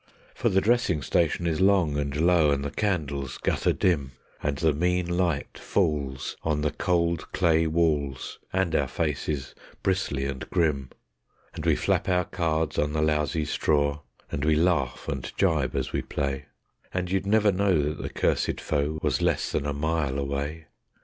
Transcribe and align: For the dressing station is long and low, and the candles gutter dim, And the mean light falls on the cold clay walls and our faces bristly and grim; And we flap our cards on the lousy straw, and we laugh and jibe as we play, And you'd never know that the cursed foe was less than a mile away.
For 0.33 0.49
the 0.49 0.61
dressing 0.61 1.03
station 1.03 1.45
is 1.45 1.61
long 1.61 1.95
and 1.99 2.15
low, 2.19 2.49
and 2.49 2.65
the 2.65 2.71
candles 2.71 3.37
gutter 3.37 3.71
dim, 3.71 4.13
And 4.41 4.57
the 4.57 4.73
mean 4.73 5.05
light 5.05 5.59
falls 5.59 6.35
on 6.41 6.61
the 6.61 6.71
cold 6.71 7.31
clay 7.33 7.67
walls 7.67 8.39
and 8.51 8.73
our 8.75 8.87
faces 8.87 9.53
bristly 9.83 10.25
and 10.25 10.49
grim; 10.49 10.89
And 11.53 11.67
we 11.67 11.75
flap 11.75 12.09
our 12.09 12.25
cards 12.25 12.79
on 12.79 12.93
the 12.93 13.01
lousy 13.03 13.45
straw, 13.45 13.99
and 14.31 14.43
we 14.43 14.55
laugh 14.55 15.07
and 15.07 15.31
jibe 15.37 15.75
as 15.75 15.93
we 15.93 16.01
play, 16.01 16.45
And 16.91 17.11
you'd 17.11 17.27
never 17.27 17.51
know 17.51 17.77
that 17.83 18.01
the 18.01 18.09
cursed 18.09 18.59
foe 18.59 18.97
was 19.03 19.21
less 19.21 19.51
than 19.51 19.67
a 19.67 19.71
mile 19.73 20.17
away. 20.17 20.65